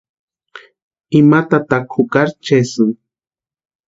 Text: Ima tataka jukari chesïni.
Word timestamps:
Ima 1.19 1.39
tataka 1.49 1.77
jukari 1.91 2.33
chesïni. 2.45 2.93